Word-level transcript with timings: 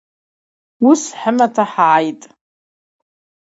Уыс 0.85 1.03
хӏымата 1.19 1.65
хӏгӏайтӏ. 1.71 2.25